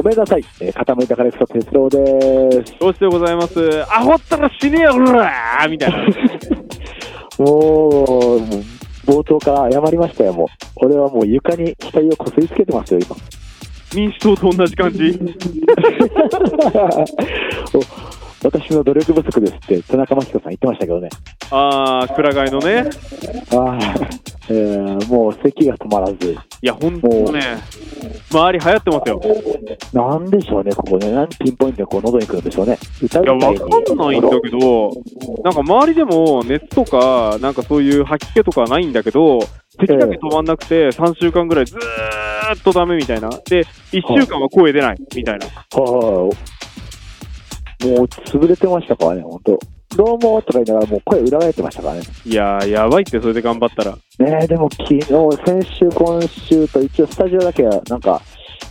[0.00, 2.74] ごめんなさい、えー、傾いたカレクト哲郎です。
[2.80, 5.98] どうしてございますアホったら死ねよ、うらーみたいな。
[7.44, 8.40] もう、
[9.04, 10.46] 冒頭から謝りましたよ、もう。
[10.76, 13.14] 俺はもう床に額をこすりつけてますよ、今。
[13.94, 15.20] 民主党と同じ感じ。
[17.74, 17.80] お
[18.42, 21.10] 私の努力不足ですって、田中真紀子さん言ってましたけどね。
[21.50, 22.88] あー、くら替えのね。
[23.54, 23.78] ああ、
[24.48, 26.38] えー、もう咳が止まらず。
[26.62, 27.40] いや、ほんとね、
[28.30, 29.20] 周り流行ってますよ。
[29.94, 31.10] なんでしょうね、ここね。
[31.10, 32.78] なんでピンポイントでこう喉に来るんでしょうね。
[33.02, 34.90] 歌ういや、わかんないんだけど、
[35.42, 39.40] なんか周りでも熱とか、なんかそういう吐き気とかはないんだけど、
[39.78, 41.78] 咳だけ止まんなくて、3週間ぐらいずー
[42.58, 43.30] っとダメみたいな。
[43.30, 45.46] で、1週間は声出ないみたいな。
[45.46, 46.30] は
[47.82, 49.79] い、もう潰れてましたからね、本当。
[49.96, 52.02] どうもとか言いながら、もう声裏返ってましたからね。
[52.24, 53.92] いやー、やばいって、それで頑張ったら。
[54.18, 55.02] ねえ、でも昨日、
[55.44, 58.22] 先週、今週と一応スタジオだけは、なんか、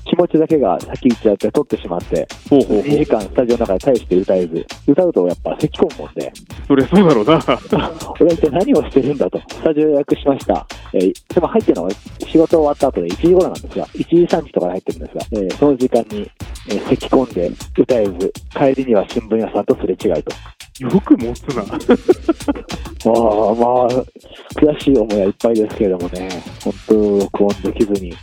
[0.05, 6.31] 気持ちだけが先行っちゃって撮ってしまって、ほうほうほう2時間スタジオの中で大して歌えず、歌うとやっぱ咳込むもんで、
[6.67, 7.39] そりゃそうだろうな。
[8.19, 10.65] 俺は一体何をしてるんだと、スタジオ予約しました。
[10.93, 11.91] えーでも入ってるのは
[12.27, 16.31] 仕事終わった後で1時頃なんですが、1時3時とかで入ってるんですが、えーその時間に、
[16.69, 20.31] えー咳込んで歌えず、帰りには新聞屋さんとすれ違いと。
[20.79, 21.63] よく持つな。
[21.63, 21.77] まあま
[23.85, 23.89] あ、
[24.55, 26.29] 悔しい思いはいっぱいですけれどもね、
[26.63, 28.13] 本当、録音できずに、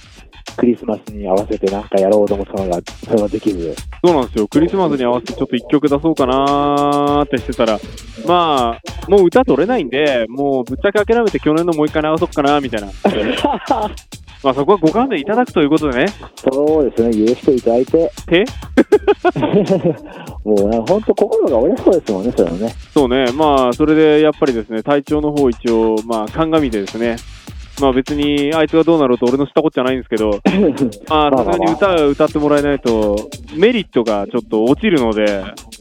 [0.57, 4.49] クリスマスに合わせてなんかやろうと思ったのが、それができず、そうなんですよ。
[4.49, 7.79] クリスマスに合わせてちょっと一曲出そうかなーってしてたら、
[8.27, 12.89] まあ、もう歌取れないんで、もうぶっちゃけ諦めて去年のもう一回流そうかな、みたいな。
[14.43, 16.07] まあそこはご勘弁いただくということでね。
[16.37, 18.45] そうですね、許していただいて、て
[20.47, 22.73] もう本当、心が折れそうですもんね、それはね。
[22.95, 23.33] そうね。
[23.33, 27.17] まあ、それでやっぱりですね、体調の方一応、まあ、鑑みてですね。
[27.81, 30.41] まあ別に、あいつがどうなろうと俺のしたこっちゃないんですけど、
[31.11, 35.25] まあ、さすがに歌を歌ってもらえないと、メリットがちょっと落ちるので、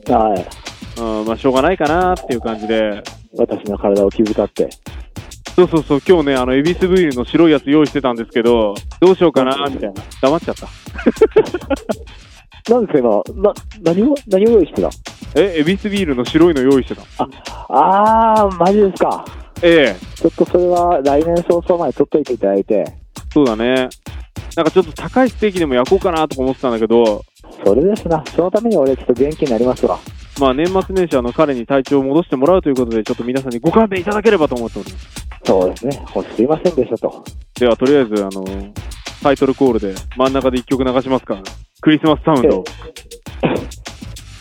[0.10, 1.00] はい。
[1.00, 3.04] うん、まあしょうがないかなっていう感じで、
[3.38, 4.70] 私の体を気遣って。
[5.56, 10.04] そうそうそう、今日ね、あの、エビスビールの白いやつ用意してたんですけど、どうしようかな、みたいな。
[10.22, 10.68] 黙っちゃった。
[12.70, 13.10] なんですか、今、
[13.44, 13.54] な、
[13.84, 14.90] 何を、何を用意してた
[15.36, 17.04] え、エビスビールの白いの用意してた。
[17.70, 19.24] あー、マジですか。
[19.62, 22.86] ええ、ちょっとそれは来年早々まで取っといていただいて、
[23.32, 23.90] そうだね。
[24.56, 27.24] なんかちょっと高いステーキでも焼こうかなとか思ってたんだけど、
[27.64, 28.24] それですな。
[28.36, 30.00] そのために俺ちょっと元気になりますわ。
[30.40, 35.26] まあ年末年始あの彼に体調を戻してもらうということで、ちょっと皆さんにご勘弁いただければと思っております。
[35.46, 36.06] そうですね。
[36.16, 37.24] もうすいませんでしたと。
[37.60, 38.46] では、とりあえず、あの、
[39.22, 41.44] タイトルコールで真ん中で一曲流しますから、
[41.86, 42.64] クリスマスサウンド。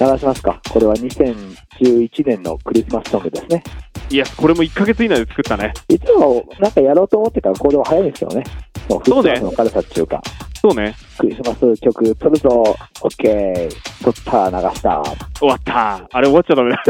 [0.01, 0.63] 流しますか。
[0.71, 3.63] これは2011年のクリスマスソングですね。
[4.09, 5.75] いや、これも1ヶ月以内で作ったね。
[5.91, 8.45] いつもなんかやろうと思ってから行動は早いんですけどね。
[8.89, 10.23] もうねスマスの軽さっていうか、
[10.63, 10.95] そうね。
[11.19, 15.03] クリスマス曲撮るぞ、オッケー、撮った、流した。
[15.39, 16.09] 終わった。
[16.13, 16.83] あれ終わっちゃダメだ。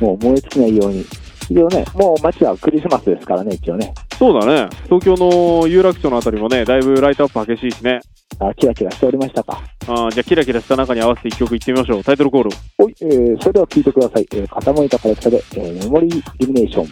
[0.04, 1.06] もう燃え尽きないように。
[1.48, 3.94] 一応ね、もう街はクリスマスですからね、一応ね。
[4.18, 4.68] そうだね。
[4.86, 8.00] 東京の有楽町のあたりもね、だいぶライトアップ激しいしね。
[8.40, 9.62] あ、キラキラしておりましたか。
[9.86, 12.04] あーじゃあ、キラキラした中に合わせて一曲いってみましょう。
[12.04, 12.50] タイトルコール。
[12.78, 14.26] おい、えー、それでは聴いてください。
[14.32, 16.86] えー、傾いたカレクタで、えー、メモリーイルミネーション。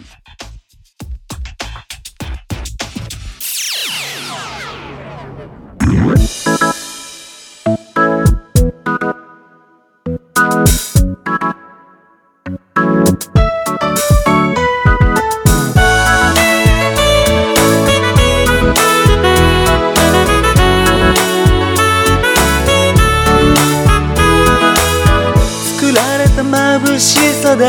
[26.99, 27.67] た眩しさだ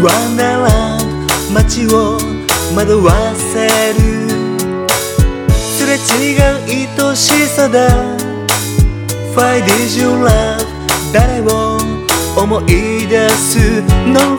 [0.00, 2.16] ワンダーランド街を
[2.74, 4.00] 惑わせる
[5.50, 7.90] すれ違う愛しさだ
[9.36, 10.64] Why did you love
[11.12, 11.76] 誰を
[12.42, 14.38] 思い出すの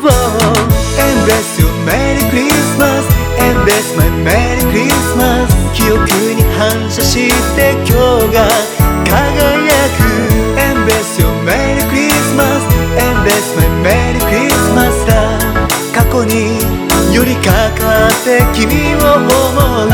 [0.97, 3.05] Embrace your Merry Christmas
[3.37, 6.01] Embrace my Merry Christmas 記憶
[6.33, 8.82] に反射して今日が
[18.23, 19.89] て君を思う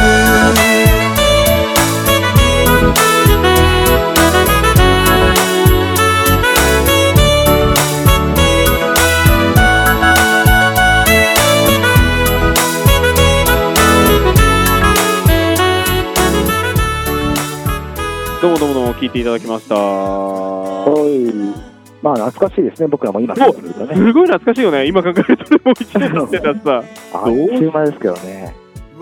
[18.42, 19.76] どうもどうもどうも聞いていただきました。
[19.76, 21.69] はい。
[22.02, 23.46] まあ、懐かしいですね、僕らも今ね。
[23.46, 24.86] すごい懐かしいよね。
[24.88, 26.84] 今考えるとねもう1年経ってたしさ。
[27.14, 28.56] あっという間ですけどね。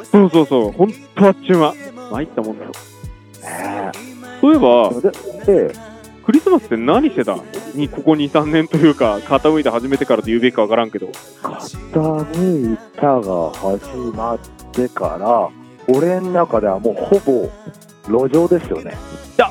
[0.04, 0.72] そうそうそう。
[0.72, 0.96] ほんと
[1.26, 1.74] あっちゅう間。
[2.12, 2.72] 参ったもんだよ。
[4.42, 4.90] そういえば、
[5.46, 5.74] でえ
[6.26, 7.38] クリスマスって何してた？
[7.74, 11.08] にここ2、3年というか、傾いて始めてからと言うべきかわからんけど。
[11.94, 14.40] 傾いたが始まっ
[14.74, 15.50] てから、
[15.96, 17.50] 俺の中ではもうほぼ
[18.28, 18.94] 路上ですよね。
[19.38, 19.50] いや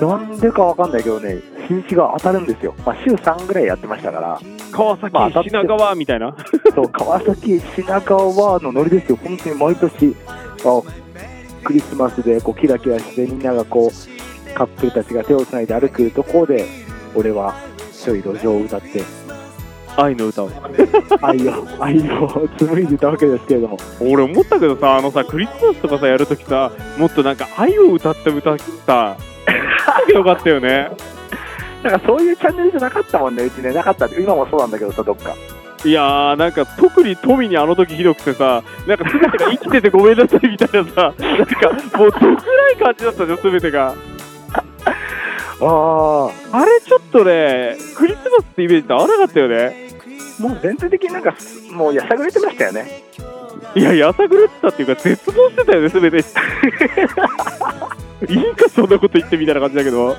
[0.00, 1.38] なんでかわかんないけどね、
[1.80, 2.74] 日が当たるんですよ。
[2.84, 4.40] まあ、週3ぐらいやってましたから、
[4.70, 6.36] 川崎、まあ品川みたいな。
[6.74, 10.16] そう川崎、品川のノリですよ、本当に毎年、
[10.64, 10.82] あ
[11.64, 16.66] クリスマスでこうキラキラして、みんながこうカップルたちが手をつないで歩くところで、
[17.14, 17.54] 俺は
[17.90, 19.02] 一人路上を歌って、
[19.96, 20.50] 愛の歌を。
[21.20, 29.16] 愛を、 愛を紡いでたわけですけれども、俺思ったけどさ、あのさ、クリスマスとかさ、やるときさ、もっとなんか愛を歌って歌ってさ、
[30.12, 30.90] よかったよね。
[31.82, 35.34] なんかそういうチャンネルじゃなかったもんね、うちね、なかったって、今もそうなんだけどさ、どっか。
[35.84, 42.32] いやー、なんか特に富にあの時ひどくてさ、なんか全てが生きててごめんなさいみたいなさ、なんかもうどくら
[42.70, 43.94] い感じだったじゃん、全てが。
[45.64, 49.88] ああ、あれちょっとね、クリスマスってイメージって合わなかったよね。
[50.38, 51.34] もう全体的になんか、
[51.72, 53.02] もうやさぐれてましたよね。
[53.74, 56.18] いや、やさぐれてたっていうか、絶望してたよね、全て。
[58.32, 60.16] いいか、そんなこと言ってみたいな感じだけど。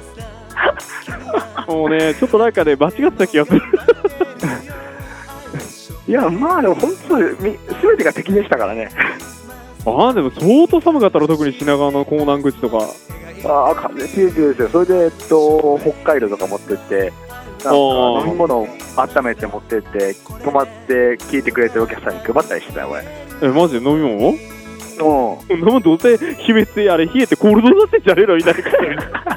[1.68, 3.62] もうね、ちょっとなんかね、間違った気がする。
[6.08, 8.90] いや、まあでも本当に、み全てが敵でしたからね。
[9.86, 12.80] ああ、でも相当寒かったろ、特に品川の港南口とか。
[13.46, 14.70] ああ、風強いですよ。
[14.70, 17.12] それで、えっと、北海道とか持ってって、
[17.66, 20.14] 飲み物を温めて持ってって、
[20.44, 23.04] 泊まって聞いてくれてるお客さんに配ったりしてたよ、俺。
[23.42, 23.90] え、マジで？
[23.90, 24.30] 飲み物？
[24.30, 24.38] うん。
[25.48, 28.36] そんなもんどうせ秘密であれ冷えてコールドになってんじゃねえの？
[28.36, 29.33] みたいな。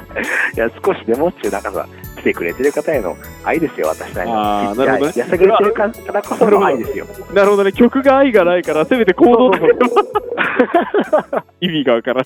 [0.57, 1.87] いや、少しでもっていう、なんかさ、
[2.17, 4.41] 来てくれてる方への愛ですよ、私なりの。
[4.41, 5.13] あーなるほどね。
[5.15, 7.05] やさぐれてるからこその愛ですよ。
[7.31, 12.25] なるほどね、曲が愛がないから、せめて行動すれば意味がわからん。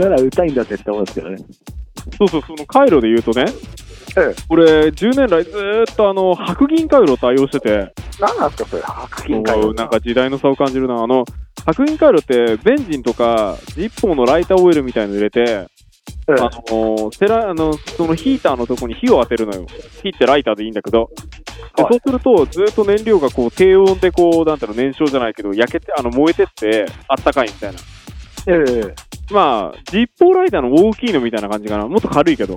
[0.00, 1.36] なら歌いんだぜって思うんですけどね。
[2.16, 3.44] そうそう、その回路で言うとね、
[4.16, 11.26] ええ俺、10年来ずーっとあの白銀回路を対応してて、何なんですか、それ、白金会そうなんか時代の差を感じるな、あの
[11.66, 15.75] 白銀回路って、ベンジンとか、ジッポーのライターオイルみたいの入れて、ええ
[16.28, 19.66] あのセラあのそのヒーターのとこに火を当てるのよ。
[20.02, 21.10] 火ってライターでいいんだけど、
[21.76, 27.78] ではいそうすると、ずっと燃料がこう低温でこう、なんていうの、燃焼じゃないけど、焼けて、あの燃えてって、あったかいみたいな。
[28.48, 28.94] ええ
[29.32, 31.86] まあ、ジッポーライターの大きいのみたいな感じかな。
[31.86, 32.56] もっと軽いけど。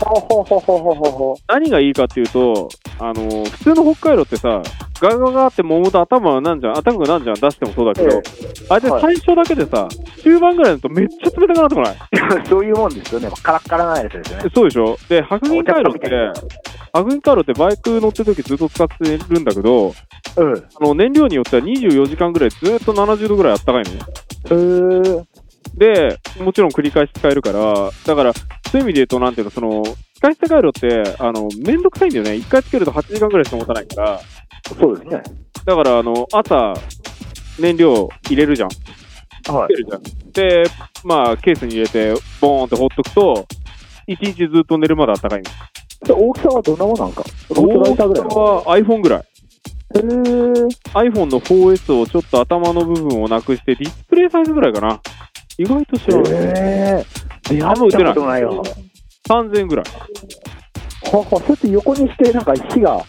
[0.00, 1.36] ほほほほほほほ。
[1.48, 2.68] 何がいいかっていうと、
[2.98, 4.62] あの普通の北海道ってさ、
[5.00, 8.22] ガガガって揉むと頭なんじゃん、頭がなんじゃん出してもそうだけど、え
[8.70, 9.88] あれではい最初だけでさ、
[10.22, 11.92] 中盤ぐらいだとめっちゃ冷たくなってこな
[12.42, 12.46] い？
[12.46, 13.30] そういうもんですよね。
[13.42, 14.50] カラッカラなやつですよね。
[14.54, 14.96] そうでしょ？
[15.08, 16.08] で、白銀回路って
[16.92, 19.94] 白銀回路ってバイク乗ってる時ずっと使ってるんだけど、
[20.36, 20.54] うん。
[20.54, 24.00] あの燃料によっては24時間ぐらいずっと70度ぐらいあったかいのね。
[24.50, 25.24] へえ。
[25.74, 28.32] で、もちろん繰り返し使えるから、だから、
[28.74, 29.84] そういう意味で言うと、なんていうの、その、
[30.16, 32.32] 使い捨て回路って、あの、めんどくさいんだよね。
[32.32, 34.20] 1回つけると8時間ぐらいしか持たないから、
[34.76, 35.22] そうですね。
[35.64, 36.74] だから、あの、朝、
[37.60, 38.68] 燃料入れるじゃん。
[39.54, 40.02] は入れるじゃん。
[40.32, 40.64] で、
[41.04, 43.46] まあ、ケースに入れて、ボーンって放っとくと、
[44.08, 45.48] 1日ずっと寝るまであったかいの。
[45.48, 45.52] い。
[46.20, 47.22] 大きさはどんなもんなんか？
[47.54, 48.28] 本当ライターぐらいの？
[48.28, 49.20] は iPhone ぐらい。
[49.20, 49.24] へ
[49.94, 50.00] え。
[50.00, 55.00] iPhone の 4S をちょっと頭の部分をなくして、ディスプレイサイズぐらいかな。
[55.58, 57.06] 意外と知らない。
[57.50, 57.58] へえ。
[57.58, 58.62] 出会ったことないわ。
[59.28, 59.84] 3000円ぐらい。
[61.12, 63.02] はは、そうやって横にして、なんか火が、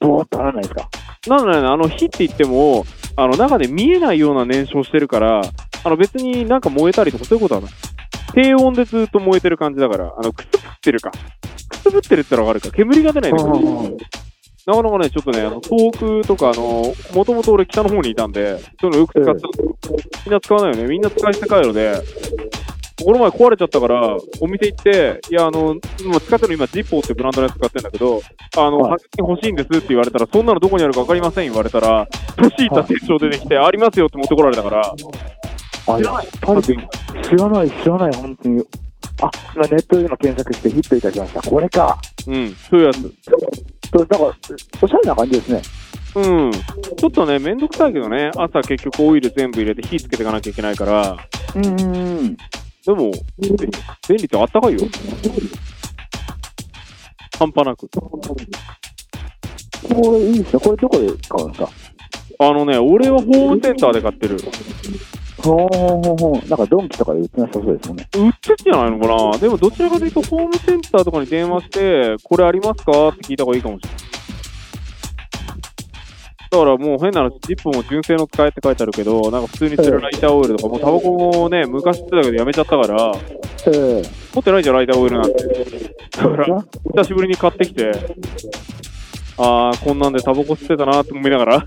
[0.00, 0.88] ぼーっとならないですか？
[1.28, 2.84] なんあの火って言っても、
[3.16, 5.40] あの中で見えないような燃焼してるから、
[5.84, 7.70] あの別になんか燃えたりとかそういうことはない。
[8.34, 11.10] 低温でずっと燃えてる感じだから、あのくすぶってるか。
[11.68, 12.70] くすぶってるってのがあるか。
[12.70, 13.98] 煙が出ないんだけど、
[14.64, 19.76] なかなかね、ちょっとね、あの東北とか、あの、もともと俺北の方にいたんで、そういうのよく使ってたんですよ。
[20.24, 20.88] みんな使わないよね。
[20.88, 22.00] みんな使い捨て回路で、
[23.04, 28.22] この前壊れちゃったから、お店行って、いや、あの、今使ってるの今、ジッポーってブランドのやつ使ってるんだけど、
[28.56, 32.06] あの、はい欲しいんですって言われたら、そんなのどこにあるか分かりません言われたら、
[32.36, 34.94] 年いった店長出てきて、ありますよって持ってこられたから、
[35.86, 36.74] あ、やっぱり知
[37.36, 38.64] らない、知らない、本当に。
[39.20, 41.42] あ、今ネットで今検索してヒットいたしました。
[41.42, 41.98] これか。
[42.26, 43.02] うん、そういうやつ。
[43.90, 44.18] となんか、
[44.80, 45.62] おしゃれな感じですね。
[46.14, 46.52] うん。
[46.52, 51.16] ちょっとね、めんどくさいけどね、朝結局オイル全部入れて火つけていかなきゃいけないから、
[51.54, 52.36] うん。
[52.84, 53.54] でも、便
[54.08, 54.80] 便利ってあったかいよ。
[57.38, 57.88] 半端なく。
[57.88, 58.00] こ
[60.12, 60.60] れいいですね。
[60.60, 61.70] これどこで買うんですか？
[62.40, 64.38] あのね、俺はホームセンターで買ってる。
[65.38, 68.08] ほーほーほーなんかドンキとかで売ってなさそうですもんね。
[68.14, 69.38] 売ってんじゃないのかな？
[69.38, 73.08] でもどちらかというと、ホームセンターとかに電話して、これありますか？
[73.08, 74.11] って聞いた方がいいかもしれない。
[76.52, 83.12] だからもう変な話、ジップも純正の使えって書いてあるけど、なんか普通にするライターオイルとか、もうタバコもね、昔吸ってたけどやめちゃったから、
[83.68, 84.02] ええ
[84.34, 85.44] 持ってないじゃん、ライターオイルなんて。
[86.10, 87.90] だから、久しぶりに買ってきて、
[89.38, 91.66] あー、こんなんでタバコ吸ってたなって思いながら、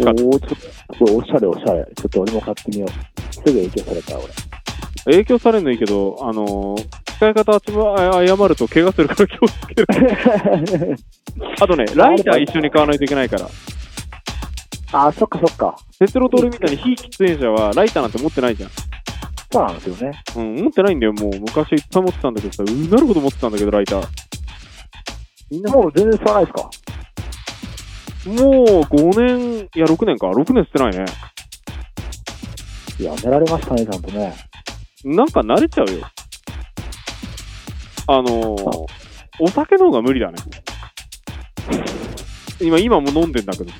[0.00, 1.86] おー、ちょっと、おしゃれおしゃれ。
[1.94, 3.32] ちょっと俺も買ってみよう。
[3.32, 4.26] すぐ影響された、俺。
[5.04, 9.86] 影響されるのいいけど、あのー使い方誤ると怪我するから気をつける。
[11.60, 13.48] あとね、ライター一緒に買わないといけないから。
[14.92, 15.76] あ、そっかそっか。
[15.98, 18.70] 鉄路通りみたいに非喫煙者はライターなんて持ってないじゃん。
[19.50, 20.22] そうなんですよね。
[20.36, 21.40] うん、持ってないんだよ、もう。
[21.40, 24.06] 昔いっぱい持ってたんだけどさ、うなるほど持ってたんだけど、ライター。
[25.50, 26.70] みんな、ももう全然吸わないですか？
[28.26, 30.26] う5年、いや、6年か。
[30.28, 31.04] 6年吸ってないね。
[32.98, 34.34] いや、寝られましたね、ちゃんとね。
[35.04, 36.06] なんか慣れちゃうよ。
[38.08, 38.86] あのー、
[39.40, 40.38] お酒の方が無理だね。
[42.60, 43.76] 今、今も飲んでんだけどさ。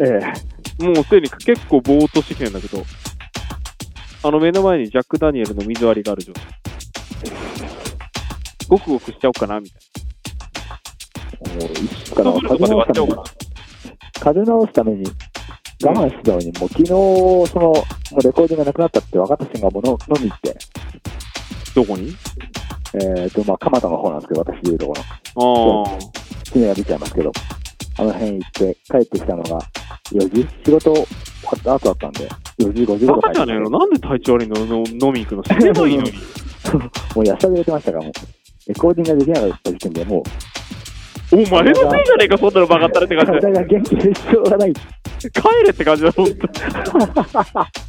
[0.00, 0.20] え
[0.80, 0.84] え。
[0.84, 2.84] もうすでに結構ぼーっとしてきてんだけど、
[4.24, 6.44] あの目の前にジャック・ダニエルの水割りがある状態。
[8.66, 9.80] ごくごくしちゃおうかな、みたい
[11.56, 12.22] もう一か
[12.66, 13.22] で割っちゃおうかな。
[14.20, 15.04] 風直すために
[15.84, 17.74] 我慢してたのに、もう昨日、その、も
[18.18, 20.56] うレコーディングがなくなったって分かった瞬間、もうの飲み行って、
[21.74, 22.16] どこに？
[22.94, 24.94] えっ、と、まあ、蒲田の方なんですけど、私でいうとこ
[25.36, 25.98] ろ、ああ。
[26.44, 27.32] 爪が出ちゃいますけど、
[27.98, 29.58] あの辺行って、帰ってきたのが、
[30.12, 30.46] 4時？
[30.64, 31.06] 仕事終わ
[31.56, 33.70] った後だったんで、4時50バとかカじゃねえの？
[33.70, 34.66] なんで体調悪いの？
[34.66, 35.44] の飲み行くの？
[35.44, 36.12] 死ねばいいのに。
[37.14, 38.12] もうやさぐれてましたから、もう。
[38.66, 40.22] レコーディングができなかった時点でもう、
[41.32, 43.40] お前のせいじゃねえか、そんなのバカったらって感じで。
[43.52, 44.72] 体が元気でしょうがない。
[44.72, 44.80] 帰
[45.64, 46.48] れって感じだ、ほんと。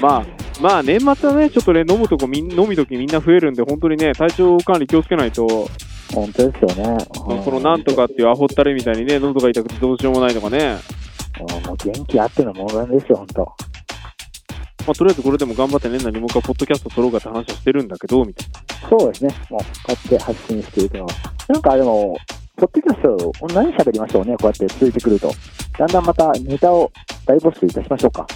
[0.00, 0.26] まあ、
[0.60, 5.68] まあ、年末はね、ちょっとね、飲むとこみん、飲みときみんな増えるんで、本当にね、体調管理気をつけないと、
[6.14, 6.98] 本当ですよね。
[7.14, 10.98] このなんとかっていうアホったれみたいにね、喉が痛くてどうしようもないとかね、うん
[11.40, 13.42] もう元気あってのものなんですよ、本当。
[13.44, 18.48] まあ、とりあえずこれでも頑張ってね、何もかポッドキャスト撮ろうかって話はしてるんだけど、みたい
[18.88, 19.34] そうですね。
[19.50, 21.10] もう、こうやって発信していくのは。
[21.48, 22.16] なんかでも、
[22.56, 25.30] ポッドキャストを何喋りましょうね、こうやって続いてくると。
[25.78, 26.90] だんだんまたネタを
[27.24, 28.26] 大募集いたしましょうか。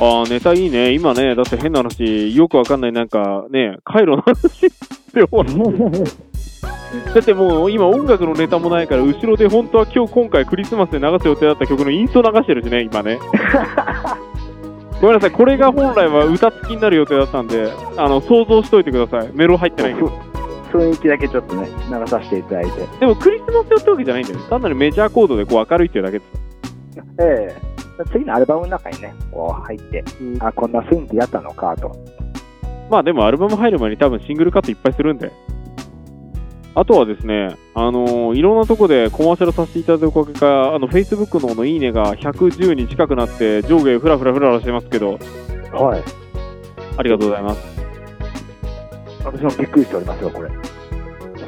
[0.00, 0.06] な。
[0.06, 0.92] ああ、ネタいいね。
[0.92, 4.60] 今ね、だって変な話、よくわかんないなんかね、回路の話
[5.12, 5.50] でほら
[7.14, 13.18] だってもう今音楽のネタもないから、後ろで本当は今日今回クリスマスで流す予定だった曲のインスト流してるしね、今ね。
[15.00, 19.30] ごめんなさい、これが本来は歌付きになる予定だったんで、あの、想像しといてください。
[19.34, 20.12] メロ入ってないけど。
[20.72, 22.70] 雰囲気だけちょっとね、流させていただいて。
[23.00, 24.44] でもクリスマス用ってわけじゃないんだよね。
[24.48, 26.30] 単なるメジャーコードでこう明るいっていうだけです。
[27.20, 27.73] ええ
[28.10, 30.04] 次のアルバムの中にね、こう入って、
[30.40, 31.92] あ、こんな雰囲気だったのかと。
[32.90, 35.32] まあでもアルバム入る前に多分シングルカットいっぱいするんで。
[36.76, 45.18] あとはですね、あのーいろんなとこでコマーシャルさせていただいたおかげか、あの、Facebook の方のいいねが110に近くなって上下フラフラフラフラしてますけど、
[45.72, 46.02] はい。
[46.96, 47.60] ありがとうございます。
[49.24, 50.50] 私もびっくりしておりますよ、これ。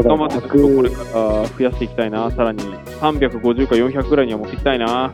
[0.02, 2.30] 頑張ってちょっとこれから増やしていきたいな。
[2.30, 5.12] さらに350か400ぐらいには持っていきたいな。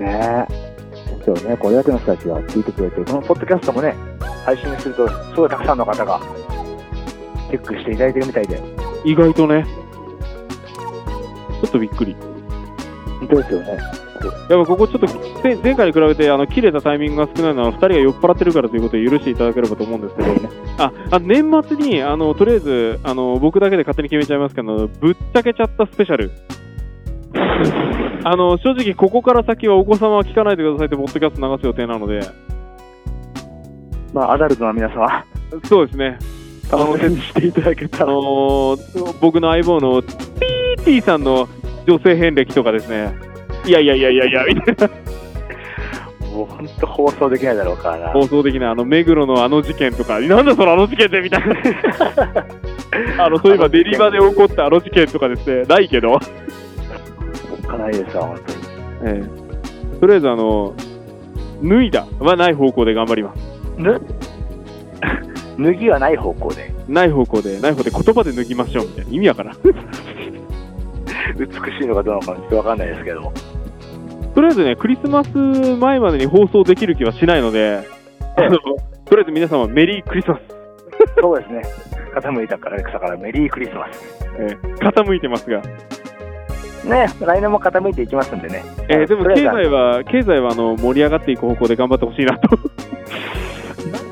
[0.00, 0.76] ねえ。
[1.24, 3.94] そうね、これだけの人たちが聞いてくれて、このポッドキャストもね、
[4.44, 6.20] 配信すると、すごいたくさんの方が
[7.50, 8.62] チェックしていただいてるみたいで、
[9.04, 9.66] 意外とね、
[11.62, 12.14] ちょっとびっくり。
[13.18, 14.06] 本当ですよね。
[14.48, 15.06] やっぱここちょっと
[15.42, 20.48] 前前回に比べてあの切れたタイミングが少ないのは2人が酔っ払ってるからということで許していただければと思うんですけど、
[20.78, 26.30] ああ年末にあのとりあえずあの僕だけで勝手に決めちゃいますけど、ぶっちゃけちゃったスペシャル。
[28.28, 32.22] あの正直、ここから先はお子様は聞かないでくださいって、ポッドキャスト流す予定なので、
[34.12, 35.24] まあ、アダルトな皆様、
[35.68, 36.18] そうですね、
[36.68, 38.06] 楽しみにしていただけたあら。
[38.06, 41.48] のー僕の相棒のピーティーさんの
[41.86, 43.14] 女性遍歴とかですね、
[43.64, 44.90] いやいやいやいやいや、みたいな
[46.34, 48.08] もう本当放送できないだろうからな。
[48.08, 51.54] 放送的なあの目黒のあの事件とか、なんだそのあの事件ってみたいな。
[53.24, 56.18] あのそういえばデリバで起こったあの事件とかですね、ないけど、
[57.66, 58.58] かなりですわ、本当に。
[59.18, 60.74] ええとりあえずあの、
[61.62, 63.40] 脱いだはない方向で頑張ります。
[63.78, 64.00] ぬ？
[65.64, 69.56] 脱ぎはない方向で、ない方向で、ない方で言葉で脱ぎましょうみたいな意味わからん。
[71.38, 71.46] 美
[71.78, 73.32] しいのかどうなのかちょっとわかんないですけども。
[74.34, 77.80] とりあえずね、クリスマス前までに放送できる気はしないので、
[78.36, 78.58] あの
[79.06, 80.40] とりあえず皆様、メリークリスマス、
[81.20, 81.62] そうですね。
[82.14, 84.26] 傾いたから草からメリークリスマス。
[84.38, 85.62] ええ傾いてますが、
[86.86, 88.64] ね、来年も傾いていきますんでね。
[88.88, 92.58] ええでも経済は、経済はあの盛り上がっていく方向で頑張ってほしいなと。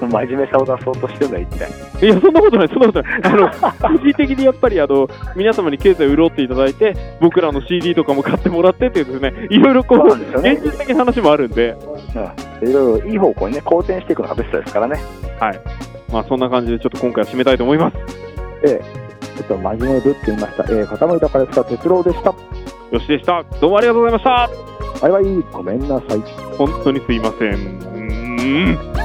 [0.01, 1.69] 真面目さを出そうとしてんだ、一体。
[2.07, 3.21] いや、そんなことない、そんなことない。
[3.23, 11.77] あの、個人的にやっぱり、あの、皆様に経済を潤っていただいて、僕らの CD とかも買ってもらってっていうですね、いろいろこう、現実的な話もあるんで、
[12.63, 12.69] うん。
[12.69, 14.99] いろいろいい方向にね、好転していくのがベストですからね。
[16.13, 17.97] まあ、そんな感じでちょっと今回は締めたいと思います。
[18.65, 19.05] ええ。
[19.37, 20.65] ちょっと真面目ぶって言いました。
[20.65, 22.35] えー、傾いたからした哲郎でした。
[22.95, 23.43] よしでした。
[23.61, 24.49] どうもありがとうございました。
[25.01, 26.21] バイバイ、ごめんなさい。
[26.57, 27.55] 本当にすいません。
[27.55, 29.04] うーん